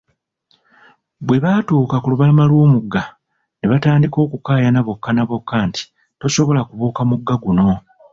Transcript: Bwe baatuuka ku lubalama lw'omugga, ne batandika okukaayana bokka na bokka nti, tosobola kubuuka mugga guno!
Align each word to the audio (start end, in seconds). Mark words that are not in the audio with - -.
Bwe 1.25 1.37
baatuuka 1.43 1.95
ku 1.99 2.07
lubalama 2.11 2.43
lw'omugga, 2.51 3.03
ne 3.59 3.65
batandika 3.71 4.17
okukaayana 4.25 4.79
bokka 4.87 5.09
na 5.13 5.23
bokka 5.29 5.57
nti, 5.67 5.83
tosobola 6.19 6.61
kubuuka 6.67 7.01
mugga 7.09 7.35
guno! 7.43 7.67